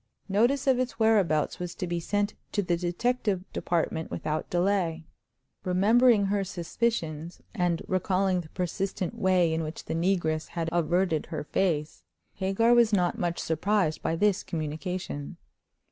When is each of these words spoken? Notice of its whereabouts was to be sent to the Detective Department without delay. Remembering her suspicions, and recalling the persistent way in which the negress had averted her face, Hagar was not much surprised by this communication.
Notice 0.27 0.65
of 0.65 0.79
its 0.79 0.97
whereabouts 0.99 1.59
was 1.59 1.75
to 1.75 1.85
be 1.85 1.99
sent 1.99 2.33
to 2.53 2.63
the 2.63 2.75
Detective 2.75 3.43
Department 3.53 4.09
without 4.09 4.49
delay. 4.49 5.05
Remembering 5.63 6.25
her 6.25 6.43
suspicions, 6.43 7.39
and 7.53 7.83
recalling 7.87 8.41
the 8.41 8.49
persistent 8.49 9.13
way 9.13 9.53
in 9.53 9.61
which 9.61 9.85
the 9.85 9.93
negress 9.93 10.47
had 10.47 10.69
averted 10.71 11.27
her 11.27 11.43
face, 11.43 12.01
Hagar 12.33 12.73
was 12.73 12.91
not 12.91 13.19
much 13.19 13.37
surprised 13.37 14.01
by 14.01 14.15
this 14.15 14.41
communication. 14.41 15.37